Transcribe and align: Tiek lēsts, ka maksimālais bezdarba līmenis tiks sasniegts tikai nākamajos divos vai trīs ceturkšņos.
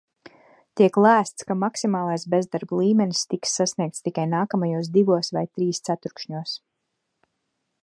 Tiek 0.79 0.95
lēsts, 1.05 1.45
ka 1.49 1.57
maksimālais 1.63 2.25
bezdarba 2.35 2.79
līmenis 2.79 3.21
tiks 3.35 3.53
sasniegts 3.59 4.07
tikai 4.09 4.25
nākamajos 4.33 4.91
divos 4.99 5.31
vai 5.39 5.47
trīs 5.53 5.85
ceturkšņos. 5.91 6.57